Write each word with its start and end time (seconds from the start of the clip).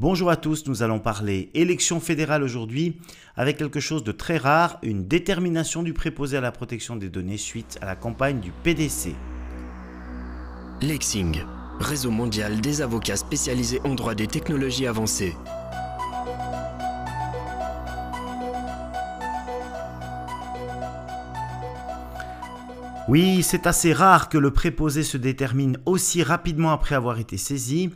Bonjour 0.00 0.30
à 0.30 0.36
tous, 0.36 0.68
nous 0.68 0.84
allons 0.84 1.00
parler 1.00 1.50
élection 1.54 1.98
fédérale 1.98 2.44
aujourd'hui 2.44 3.00
avec 3.34 3.56
quelque 3.56 3.80
chose 3.80 4.04
de 4.04 4.12
très 4.12 4.36
rare, 4.36 4.78
une 4.84 5.08
détermination 5.08 5.82
du 5.82 5.92
préposé 5.92 6.36
à 6.36 6.40
la 6.40 6.52
protection 6.52 6.94
des 6.94 7.08
données 7.08 7.36
suite 7.36 7.80
à 7.82 7.86
la 7.86 7.96
campagne 7.96 8.38
du 8.38 8.52
PDC. 8.52 9.16
Lexing, 10.82 11.42
réseau 11.80 12.12
mondial 12.12 12.60
des 12.60 12.80
avocats 12.80 13.16
spécialisés 13.16 13.80
en 13.82 13.96
droit 13.96 14.14
des 14.14 14.28
technologies 14.28 14.86
avancées. 14.86 15.34
Oui, 23.08 23.42
c'est 23.42 23.66
assez 23.66 23.94
rare 23.94 24.28
que 24.28 24.36
le 24.36 24.50
préposé 24.50 25.02
se 25.02 25.16
détermine 25.16 25.78
aussi 25.86 26.22
rapidement 26.22 26.72
après 26.72 26.94
avoir 26.94 27.18
été 27.18 27.38
saisi. 27.38 27.88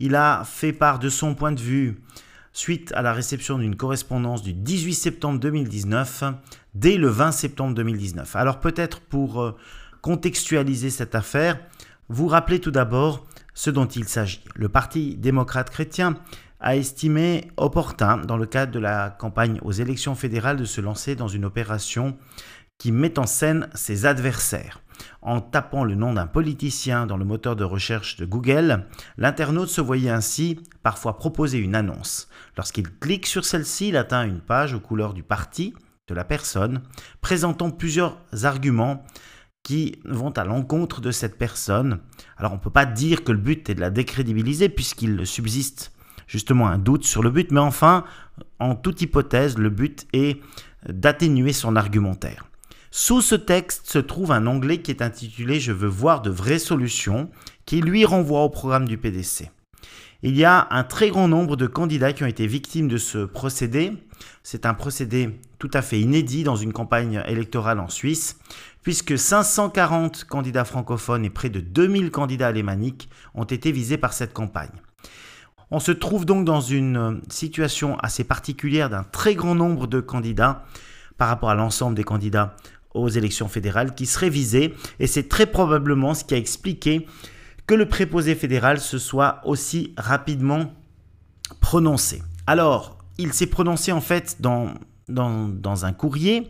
Il 0.00 0.16
a 0.16 0.42
fait 0.44 0.72
part 0.72 0.98
de 0.98 1.08
son 1.08 1.36
point 1.36 1.52
de 1.52 1.60
vue 1.60 2.02
suite 2.52 2.90
à 2.96 3.00
la 3.00 3.12
réception 3.12 3.58
d'une 3.58 3.76
correspondance 3.76 4.42
du 4.42 4.52
18 4.54 4.94
septembre 4.94 5.38
2019 5.38 6.24
dès 6.74 6.96
le 6.96 7.06
20 7.06 7.30
septembre 7.30 7.74
2019. 7.76 8.34
Alors 8.34 8.58
peut-être 8.58 8.98
pour 9.02 9.40
euh, 9.40 9.56
contextualiser 10.02 10.90
cette 10.90 11.14
affaire, 11.14 11.60
vous 12.08 12.26
rappelez 12.26 12.58
tout 12.58 12.72
d'abord 12.72 13.24
ce 13.54 13.70
dont 13.70 13.86
il 13.86 14.08
s'agit. 14.08 14.42
Le 14.56 14.68
Parti 14.68 15.14
démocrate 15.16 15.70
chrétien 15.70 16.16
a 16.58 16.74
estimé 16.74 17.52
opportun, 17.56 18.16
dans 18.16 18.36
le 18.36 18.46
cadre 18.46 18.72
de 18.72 18.80
la 18.80 19.10
campagne 19.10 19.60
aux 19.62 19.70
élections 19.70 20.16
fédérales, 20.16 20.56
de 20.56 20.64
se 20.64 20.80
lancer 20.80 21.14
dans 21.14 21.28
une 21.28 21.44
opération 21.44 22.16
qui 22.78 22.92
met 22.92 23.18
en 23.18 23.26
scène 23.26 23.68
ses 23.74 24.06
adversaires. 24.06 24.80
En 25.22 25.40
tapant 25.40 25.84
le 25.84 25.94
nom 25.94 26.14
d'un 26.14 26.26
politicien 26.26 27.06
dans 27.06 27.16
le 27.16 27.24
moteur 27.24 27.56
de 27.56 27.64
recherche 27.64 28.16
de 28.16 28.24
Google, 28.24 28.86
l'internaute 29.18 29.68
se 29.68 29.80
voyait 29.80 30.10
ainsi 30.10 30.60
parfois 30.82 31.18
proposer 31.18 31.58
une 31.58 31.74
annonce. 31.74 32.28
Lorsqu'il 32.56 32.90
clique 32.98 33.26
sur 33.26 33.44
celle-ci, 33.44 33.88
il 33.88 33.96
atteint 33.96 34.24
une 34.24 34.40
page 34.40 34.74
aux 34.74 34.80
couleurs 34.80 35.14
du 35.14 35.22
parti, 35.22 35.74
de 36.08 36.14
la 36.14 36.24
personne, 36.24 36.82
présentant 37.20 37.70
plusieurs 37.70 38.18
arguments 38.44 39.04
qui 39.62 40.00
vont 40.04 40.30
à 40.30 40.44
l'encontre 40.44 41.00
de 41.00 41.10
cette 41.10 41.36
personne. 41.36 41.98
Alors 42.36 42.52
on 42.52 42.56
ne 42.56 42.60
peut 42.60 42.70
pas 42.70 42.86
dire 42.86 43.24
que 43.24 43.32
le 43.32 43.38
but 43.38 43.68
est 43.68 43.74
de 43.74 43.80
la 43.80 43.90
décrédibiliser 43.90 44.68
puisqu'il 44.68 45.26
subsiste 45.26 45.92
justement 46.28 46.68
un 46.68 46.78
doute 46.78 47.04
sur 47.04 47.22
le 47.22 47.30
but, 47.30 47.50
mais 47.50 47.60
enfin, 47.60 48.04
en 48.60 48.76
toute 48.76 49.02
hypothèse, 49.02 49.58
le 49.58 49.70
but 49.70 50.06
est 50.12 50.40
d'atténuer 50.88 51.52
son 51.52 51.74
argumentaire. 51.74 52.44
Sous 52.98 53.20
ce 53.20 53.34
texte 53.34 53.90
se 53.90 53.98
trouve 53.98 54.32
un 54.32 54.46
onglet 54.46 54.80
qui 54.80 54.90
est 54.90 55.02
intitulé 55.02 55.60
Je 55.60 55.72
veux 55.72 55.86
voir 55.86 56.22
de 56.22 56.30
vraies 56.30 56.58
solutions, 56.58 57.28
qui 57.66 57.82
lui 57.82 58.06
renvoie 58.06 58.40
au 58.40 58.48
programme 58.48 58.88
du 58.88 58.96
PDC. 58.96 59.50
Il 60.22 60.34
y 60.34 60.46
a 60.46 60.66
un 60.70 60.82
très 60.82 61.10
grand 61.10 61.28
nombre 61.28 61.56
de 61.56 61.66
candidats 61.66 62.14
qui 62.14 62.24
ont 62.24 62.26
été 62.26 62.46
victimes 62.46 62.88
de 62.88 62.96
ce 62.96 63.26
procédé. 63.26 63.92
C'est 64.42 64.64
un 64.64 64.72
procédé 64.72 65.38
tout 65.58 65.70
à 65.74 65.82
fait 65.82 66.00
inédit 66.00 66.42
dans 66.42 66.56
une 66.56 66.72
campagne 66.72 67.22
électorale 67.26 67.80
en 67.80 67.90
Suisse, 67.90 68.38
puisque 68.80 69.18
540 69.18 70.24
candidats 70.24 70.64
francophones 70.64 71.26
et 71.26 71.30
près 71.30 71.50
de 71.50 71.60
2000 71.60 72.10
candidats 72.10 72.48
alémaniques 72.48 73.10
ont 73.34 73.44
été 73.44 73.72
visés 73.72 73.98
par 73.98 74.14
cette 74.14 74.32
campagne. 74.32 74.80
On 75.70 75.80
se 75.80 75.92
trouve 75.92 76.24
donc 76.24 76.46
dans 76.46 76.62
une 76.62 77.20
situation 77.28 77.98
assez 77.98 78.24
particulière 78.24 78.88
d'un 78.88 79.04
très 79.04 79.34
grand 79.34 79.54
nombre 79.54 79.86
de 79.86 80.00
candidats 80.00 80.64
par 81.18 81.28
rapport 81.28 81.50
à 81.50 81.54
l'ensemble 81.54 81.94
des 81.94 82.04
candidats 82.04 82.56
aux 82.96 83.08
élections 83.08 83.48
fédérales 83.48 83.94
qui 83.94 84.06
serait 84.06 84.30
visé 84.30 84.74
et 84.98 85.06
c'est 85.06 85.28
très 85.28 85.46
probablement 85.46 86.14
ce 86.14 86.24
qui 86.24 86.34
a 86.34 86.38
expliqué 86.38 87.06
que 87.66 87.74
le 87.74 87.86
préposé 87.86 88.34
fédéral 88.34 88.80
se 88.80 88.98
soit 88.98 89.40
aussi 89.44 89.92
rapidement 89.96 90.72
prononcé. 91.60 92.22
Alors, 92.46 92.98
il 93.18 93.32
s'est 93.32 93.46
prononcé 93.46 93.92
en 93.92 94.00
fait 94.00 94.36
dans, 94.40 94.74
dans, 95.08 95.84
un 95.84 95.92
courrier, 95.92 96.48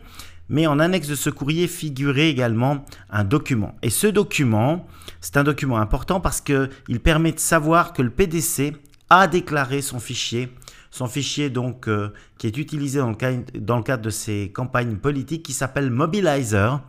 mais 0.49 0.67
en 0.67 0.79
annexe 0.79 1.07
de 1.07 1.15
ce 1.15 1.29
courrier 1.29 1.67
figurait 1.67 2.29
également 2.29 2.85
un 3.09 3.23
document. 3.23 3.75
Et 3.81 3.89
ce 3.89 4.07
document, 4.07 4.87
c'est 5.21 5.37
un 5.37 5.43
document 5.43 5.77
important 5.77 6.19
parce 6.19 6.41
qu'il 6.41 6.99
permet 7.03 7.31
de 7.31 7.39
savoir 7.39 7.93
que 7.93 8.01
le 8.01 8.09
PDC 8.09 8.73
a 9.09 9.27
déclaré 9.27 9.81
son 9.81 9.99
fichier 9.99 10.49
son 10.91 11.07
fichier 11.07 11.49
donc 11.49 11.87
euh, 11.87 12.13
qui 12.37 12.47
est 12.47 12.57
utilisé 12.57 12.99
dans 12.99 13.09
le, 13.09 13.59
dans 13.59 13.77
le 13.77 13.83
cadre 13.83 14.03
de 14.03 14.09
ces 14.09 14.51
campagnes 14.53 14.97
politiques 14.97 15.43
qui 15.43 15.53
s'appelle 15.53 15.89
Mobilizer 15.89 16.81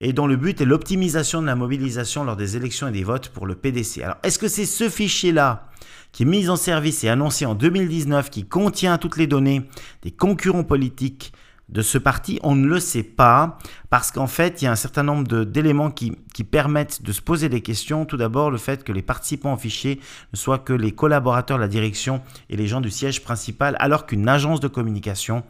et 0.00 0.12
dont 0.12 0.26
le 0.26 0.36
but 0.36 0.60
est 0.60 0.64
l'optimisation 0.64 1.42
de 1.42 1.46
la 1.46 1.56
mobilisation 1.56 2.24
lors 2.24 2.36
des 2.36 2.56
élections 2.56 2.88
et 2.88 2.92
des 2.92 3.04
votes 3.04 3.28
pour 3.28 3.46
le 3.46 3.54
PDC. 3.54 4.02
Alors, 4.02 4.16
est-ce 4.22 4.38
que 4.38 4.48
c'est 4.48 4.64
ce 4.64 4.88
fichier-là 4.88 5.68
qui 6.12 6.22
est 6.22 6.26
mis 6.26 6.48
en 6.48 6.56
service 6.56 7.04
et 7.04 7.08
annoncé 7.08 7.46
en 7.46 7.54
2019 7.54 8.30
qui 8.30 8.46
contient 8.46 8.98
toutes 8.98 9.16
les 9.16 9.26
données 9.26 9.68
des 10.02 10.10
concurrents 10.10 10.64
politiques 10.64 11.32
de 11.70 11.82
ce 11.82 11.98
parti, 11.98 12.40
on 12.42 12.56
ne 12.56 12.66
le 12.66 12.80
sait 12.80 13.04
pas, 13.04 13.58
parce 13.90 14.10
qu'en 14.10 14.26
fait, 14.26 14.60
il 14.60 14.64
y 14.64 14.68
a 14.68 14.72
un 14.72 14.76
certain 14.76 15.04
nombre 15.04 15.44
d'éléments 15.44 15.90
qui, 15.90 16.16
permettent 16.50 17.02
de 17.02 17.12
se 17.12 17.20
poser 17.20 17.50
des 17.50 17.60
questions. 17.60 18.06
Tout 18.06 18.16
d'abord, 18.16 18.50
le 18.50 18.56
fait 18.56 18.82
que 18.82 18.92
les 18.92 19.02
participants 19.02 19.52
au 19.52 19.58
fichier 19.58 20.00
ne 20.32 20.38
soient 20.38 20.58
que 20.58 20.72
les 20.72 20.92
collaborateurs 20.92 21.58
de 21.58 21.62
la 21.62 21.68
direction 21.68 22.22
et 22.48 22.56
les 22.56 22.66
gens 22.66 22.80
du 22.80 22.90
siège 22.90 23.22
principal, 23.22 23.76
alors 23.78 24.06
qu'une 24.06 24.26
agence 24.26 24.58
de 24.58 24.68
communication 24.68 25.44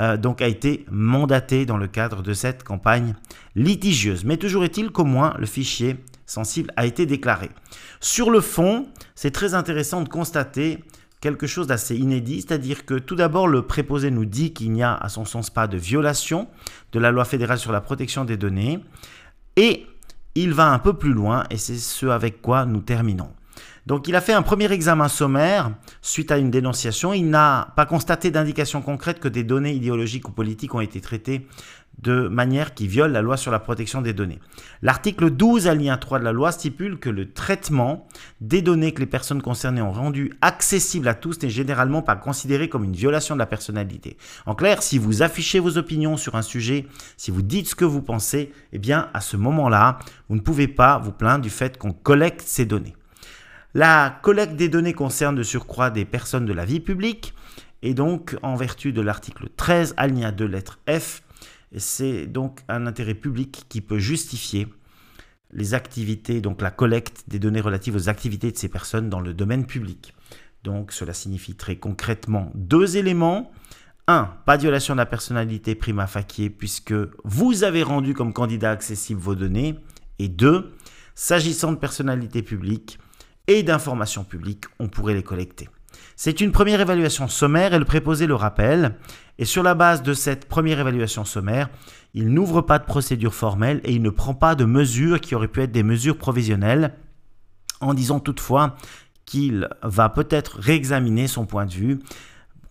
euh, 0.00 0.16
donc 0.16 0.40
a 0.40 0.48
été 0.48 0.86
mandatée 0.90 1.66
dans 1.66 1.76
le 1.76 1.86
cadre 1.86 2.22
de 2.22 2.32
cette 2.32 2.64
campagne 2.64 3.14
litigieuse. 3.54 4.24
Mais 4.24 4.38
toujours 4.38 4.64
est-il 4.64 4.90
qu'au 4.90 5.04
moins 5.04 5.34
le 5.38 5.44
fichier 5.44 5.96
sensible 6.24 6.72
a 6.76 6.86
été 6.86 7.04
déclaré. 7.04 7.50
Sur 8.00 8.30
le 8.30 8.40
fond, 8.40 8.86
c'est 9.14 9.32
très 9.32 9.54
intéressant 9.54 10.00
de 10.00 10.08
constater 10.08 10.82
quelque 11.22 11.46
chose 11.46 11.68
d'assez 11.68 11.96
inédit, 11.96 12.42
c'est-à-dire 12.42 12.84
que 12.84 12.94
tout 12.94 13.14
d'abord 13.14 13.46
le 13.46 13.62
préposé 13.62 14.10
nous 14.10 14.26
dit 14.26 14.52
qu'il 14.52 14.72
n'y 14.72 14.82
a 14.82 14.94
à 14.94 15.08
son 15.08 15.24
sens 15.24 15.48
pas 15.48 15.68
de 15.68 15.78
violation 15.78 16.48
de 16.90 16.98
la 16.98 17.10
loi 17.10 17.24
fédérale 17.24 17.58
sur 17.58 17.72
la 17.72 17.80
protection 17.80 18.26
des 18.26 18.36
données, 18.36 18.80
et 19.56 19.86
il 20.34 20.52
va 20.52 20.70
un 20.70 20.80
peu 20.80 20.94
plus 20.94 21.12
loin, 21.12 21.44
et 21.48 21.56
c'est 21.56 21.76
ce 21.76 22.06
avec 22.06 22.42
quoi 22.42 22.66
nous 22.66 22.80
terminons. 22.80 23.30
Donc 23.86 24.08
il 24.08 24.16
a 24.16 24.20
fait 24.20 24.32
un 24.32 24.42
premier 24.42 24.70
examen 24.70 25.08
sommaire 25.08 25.72
suite 26.02 26.30
à 26.30 26.38
une 26.38 26.50
dénonciation. 26.50 27.12
Il 27.12 27.30
n'a 27.30 27.72
pas 27.74 27.84
constaté 27.84 28.30
d'indication 28.30 28.80
concrète 28.80 29.18
que 29.18 29.28
des 29.28 29.42
données 29.42 29.72
idéologiques 29.72 30.28
ou 30.28 30.32
politiques 30.32 30.74
ont 30.74 30.80
été 30.80 31.00
traitées 31.00 31.48
de 32.02 32.28
manière 32.28 32.74
qui 32.74 32.88
viole 32.88 33.12
la 33.12 33.22
loi 33.22 33.36
sur 33.36 33.52
la 33.52 33.58
protection 33.58 34.02
des 34.02 34.12
données. 34.12 34.40
L'article 34.82 35.30
12 35.30 35.68
alinéa 35.68 35.96
3 35.96 36.18
de 36.18 36.24
la 36.24 36.32
loi 36.32 36.50
stipule 36.52 36.98
que 36.98 37.08
le 37.10 37.32
traitement 37.32 38.08
des 38.40 38.60
données 38.60 38.92
que 38.92 39.00
les 39.00 39.06
personnes 39.06 39.42
concernées 39.42 39.82
ont 39.82 39.92
rendues 39.92 40.32
accessibles 40.40 41.08
à 41.08 41.14
tous 41.14 41.40
n'est 41.42 41.50
généralement 41.50 42.02
pas 42.02 42.16
considéré 42.16 42.68
comme 42.68 42.84
une 42.84 42.96
violation 42.96 43.34
de 43.34 43.38
la 43.38 43.46
personnalité. 43.46 44.16
En 44.46 44.54
clair, 44.54 44.82
si 44.82 44.98
vous 44.98 45.22
affichez 45.22 45.60
vos 45.60 45.78
opinions 45.78 46.16
sur 46.16 46.34
un 46.34 46.42
sujet, 46.42 46.86
si 47.16 47.30
vous 47.30 47.42
dites 47.42 47.68
ce 47.68 47.74
que 47.74 47.84
vous 47.84 48.02
pensez, 48.02 48.52
eh 48.72 48.78
bien 48.78 49.08
à 49.14 49.20
ce 49.20 49.36
moment-là, 49.36 49.98
vous 50.28 50.36
ne 50.36 50.40
pouvez 50.40 50.68
pas 50.68 50.98
vous 50.98 51.12
plaindre 51.12 51.42
du 51.42 51.50
fait 51.50 51.78
qu'on 51.78 51.92
collecte 51.92 52.42
ces 52.42 52.64
données. 52.64 52.96
La 53.74 54.18
collecte 54.22 54.56
des 54.56 54.68
données 54.68 54.92
concerne 54.92 55.34
de 55.34 55.42
surcroît 55.42 55.90
des 55.90 56.04
personnes 56.04 56.44
de 56.44 56.52
la 56.52 56.64
vie 56.64 56.80
publique 56.80 57.34
et 57.82 57.94
donc 57.94 58.36
en 58.42 58.54
vertu 58.54 58.92
de 58.92 59.00
l'article 59.00 59.46
13 59.56 59.94
alinéa 59.96 60.30
2 60.30 60.44
lettre 60.46 60.78
F, 60.88 61.22
c'est 61.78 62.26
donc 62.26 62.60
un 62.68 62.86
intérêt 62.86 63.14
public 63.14 63.64
qui 63.68 63.80
peut 63.80 63.98
justifier 63.98 64.68
les 65.52 65.74
activités, 65.74 66.40
donc 66.40 66.62
la 66.62 66.70
collecte 66.70 67.24
des 67.28 67.38
données 67.38 67.60
relatives 67.60 67.96
aux 67.96 68.08
activités 68.08 68.50
de 68.50 68.56
ces 68.56 68.68
personnes 68.68 69.08
dans 69.10 69.20
le 69.20 69.34
domaine 69.34 69.66
public. 69.66 70.14
Donc 70.64 70.92
cela 70.92 71.12
signifie 71.12 71.54
très 71.54 71.76
concrètement 71.76 72.50
deux 72.54 72.96
éléments. 72.96 73.50
Un, 74.08 74.30
pas 74.46 74.56
de 74.56 74.62
violation 74.62 74.94
de 74.94 74.98
la 74.98 75.06
personnalité 75.06 75.74
prima 75.74 76.06
facie 76.06 76.50
puisque 76.50 76.94
vous 77.24 77.64
avez 77.64 77.82
rendu 77.82 78.14
comme 78.14 78.32
candidat 78.32 78.70
accessible 78.70 79.20
vos 79.20 79.34
données. 79.34 79.78
Et 80.18 80.28
deux, 80.28 80.72
s'agissant 81.14 81.72
de 81.72 81.76
personnalités 81.76 82.42
publiques 82.42 82.98
et 83.46 83.62
d'informations 83.62 84.24
publiques, 84.24 84.64
on 84.78 84.88
pourrait 84.88 85.14
les 85.14 85.22
collecter. 85.22 85.68
C'est 86.16 86.40
une 86.40 86.52
première 86.52 86.80
évaluation 86.80 87.28
sommaire 87.28 87.74
et 87.74 87.78
le 87.78 87.84
préposé 87.84 88.26
le 88.26 88.34
rappelle. 88.34 88.96
Et 89.38 89.44
sur 89.44 89.62
la 89.62 89.74
base 89.74 90.02
de 90.02 90.14
cette 90.14 90.46
première 90.46 90.80
évaluation 90.80 91.24
sommaire, 91.24 91.68
il 92.14 92.28
n'ouvre 92.28 92.60
pas 92.60 92.78
de 92.78 92.84
procédure 92.84 93.34
formelle 93.34 93.80
et 93.84 93.92
il 93.92 94.02
ne 94.02 94.10
prend 94.10 94.34
pas 94.34 94.54
de 94.54 94.64
mesures 94.64 95.20
qui 95.20 95.34
auraient 95.34 95.48
pu 95.48 95.62
être 95.62 95.72
des 95.72 95.82
mesures 95.82 96.18
provisionnelles, 96.18 96.94
en 97.80 97.94
disant 97.94 98.20
toutefois 98.20 98.76
qu'il 99.24 99.68
va 99.82 100.08
peut-être 100.08 100.58
réexaminer 100.58 101.26
son 101.26 101.46
point 101.46 101.66
de 101.66 101.72
vue. 101.72 101.98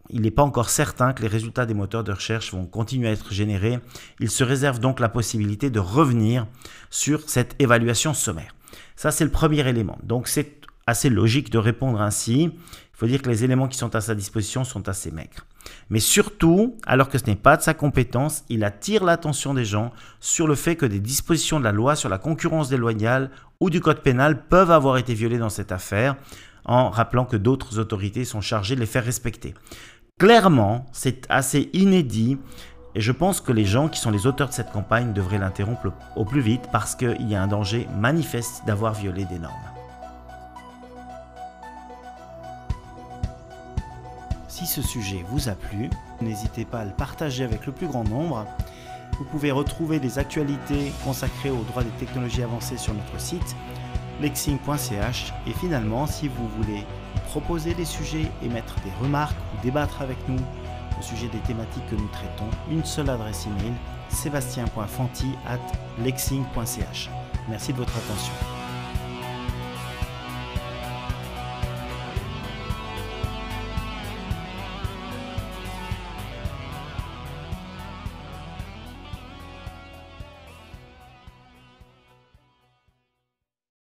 Il 0.09 0.21
n'est 0.21 0.31
pas 0.31 0.43
encore 0.43 0.69
certain 0.69 1.13
que 1.13 1.21
les 1.21 1.27
résultats 1.27 1.65
des 1.65 1.73
moteurs 1.73 2.03
de 2.03 2.11
recherche 2.11 2.53
vont 2.53 2.65
continuer 2.65 3.07
à 3.07 3.11
être 3.11 3.33
générés. 3.33 3.79
Il 4.19 4.29
se 4.29 4.43
réserve 4.43 4.79
donc 4.79 4.99
la 4.99 5.09
possibilité 5.09 5.69
de 5.69 5.79
revenir 5.79 6.47
sur 6.89 7.29
cette 7.29 7.55
évaluation 7.59 8.13
sommaire. 8.13 8.53
Ça, 8.95 9.11
c'est 9.11 9.23
le 9.23 9.31
premier 9.31 9.67
élément. 9.67 9.97
Donc, 10.03 10.27
c'est 10.27 10.61
assez 10.85 11.09
logique 11.09 11.49
de 11.49 11.57
répondre 11.57 12.01
ainsi. 12.01 12.51
Faut 13.01 13.07
dire 13.07 13.23
que 13.23 13.29
les 13.31 13.43
éléments 13.43 13.67
qui 13.67 13.79
sont 13.79 13.95
à 13.95 13.99
sa 13.99 14.13
disposition 14.13 14.63
sont 14.63 14.87
assez 14.87 15.09
maigres. 15.09 15.47
Mais 15.89 15.99
surtout, 15.99 16.77
alors 16.85 17.09
que 17.09 17.17
ce 17.17 17.25
n'est 17.25 17.35
pas 17.35 17.57
de 17.57 17.63
sa 17.63 17.73
compétence, 17.73 18.43
il 18.47 18.63
attire 18.63 19.03
l'attention 19.03 19.55
des 19.55 19.65
gens 19.65 19.91
sur 20.19 20.47
le 20.47 20.53
fait 20.53 20.75
que 20.75 20.85
des 20.85 20.99
dispositions 20.99 21.57
de 21.57 21.63
la 21.63 21.71
loi 21.71 21.95
sur 21.95 22.09
la 22.09 22.19
concurrence 22.19 22.69
déloyale 22.69 23.31
ou 23.59 23.71
du 23.71 23.81
code 23.81 24.03
pénal 24.03 24.45
peuvent 24.45 24.69
avoir 24.69 24.99
été 24.99 25.15
violées 25.15 25.39
dans 25.39 25.49
cette 25.49 25.71
affaire, 25.71 26.15
en 26.63 26.91
rappelant 26.91 27.25
que 27.25 27.37
d'autres 27.37 27.79
autorités 27.79 28.23
sont 28.23 28.39
chargées 28.39 28.75
de 28.75 28.81
les 28.81 28.85
faire 28.85 29.03
respecter. 29.03 29.55
Clairement, 30.19 30.85
c'est 30.91 31.25
assez 31.27 31.71
inédit 31.73 32.37
et 32.93 33.01
je 33.01 33.11
pense 33.11 33.41
que 33.41 33.51
les 33.51 33.65
gens 33.65 33.89
qui 33.89 33.99
sont 33.99 34.11
les 34.11 34.27
auteurs 34.27 34.49
de 34.49 34.53
cette 34.53 34.71
campagne 34.71 35.11
devraient 35.11 35.39
l'interrompre 35.39 35.91
au 36.15 36.23
plus 36.23 36.41
vite 36.41 36.69
parce 36.71 36.93
qu'il 36.93 37.27
y 37.27 37.33
a 37.33 37.41
un 37.41 37.47
danger 37.47 37.87
manifeste 37.97 38.61
d'avoir 38.67 38.93
violé 38.93 39.25
des 39.25 39.39
normes. 39.39 39.80
Si 44.61 44.67
ce 44.67 44.83
sujet 44.83 45.25
vous 45.27 45.49
a 45.49 45.53
plu, 45.53 45.89
n'hésitez 46.21 46.65
pas 46.65 46.81
à 46.81 46.85
le 46.85 46.91
partager 46.91 47.43
avec 47.43 47.65
le 47.65 47.71
plus 47.71 47.87
grand 47.87 48.03
nombre. 48.03 48.45
Vous 49.17 49.23
pouvez 49.23 49.49
retrouver 49.49 49.99
des 49.99 50.19
actualités 50.19 50.91
consacrées 51.03 51.49
aux 51.49 51.63
droits 51.63 51.83
des 51.83 51.89
technologies 51.97 52.43
avancées 52.43 52.77
sur 52.77 52.93
notre 52.93 53.19
site 53.19 53.55
lexing.ch 54.21 55.33
et 55.47 55.53
finalement 55.53 56.05
si 56.05 56.27
vous 56.27 56.47
voulez 56.59 56.85
proposer 57.25 57.73
des 57.73 57.85
sujets, 57.85 58.27
émettre 58.43 58.75
des 58.81 58.91
remarques 59.03 59.35
ou 59.55 59.63
débattre 59.63 59.99
avec 60.03 60.17
nous 60.29 60.37
au 60.99 61.01
sujet 61.01 61.27
des 61.29 61.39
thématiques 61.39 61.87
que 61.87 61.95
nous 61.95 62.09
traitons, 62.09 62.51
une 62.69 62.85
seule 62.85 63.09
adresse 63.09 63.47
email 63.47 63.73
sébastien.fanti 64.09 65.31
at 65.47 66.03
lexing.ch. 66.03 67.09
Merci 67.49 67.73
de 67.73 67.77
votre 67.79 67.97
attention. 67.97 68.60